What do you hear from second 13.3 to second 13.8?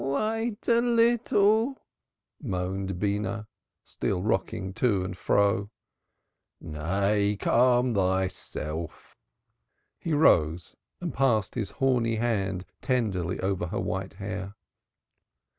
over her